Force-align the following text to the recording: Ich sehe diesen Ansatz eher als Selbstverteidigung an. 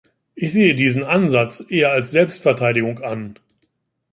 Ich 0.33 0.51
sehe 0.51 0.73
diesen 0.73 1.03
Ansatz 1.03 1.63
eher 1.69 1.91
als 1.91 2.09
Selbstverteidigung 2.09 3.03
an. 3.03 3.37